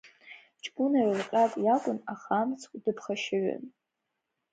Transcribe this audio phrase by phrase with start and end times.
[0.63, 3.63] Ҷкәына еилҟьак иакәын, аха амцхә дыԥхашьаҩын.